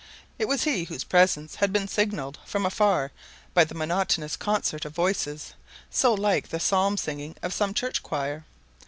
[0.39, 3.11] It was he whose presence had been signaled from afar
[3.53, 5.53] by the monotonous concert of voices,
[5.91, 8.43] so like the psalm singing of some church choir.